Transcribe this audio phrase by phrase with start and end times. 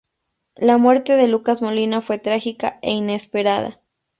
[0.55, 3.79] La muerte de Lucas Molina fue trágica e inesperada.